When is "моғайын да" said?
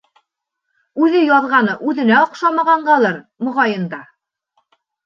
3.49-4.07